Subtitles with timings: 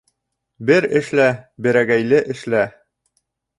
[0.69, 1.27] Бер эшлә,
[1.67, 2.65] берәгәйле эшлә.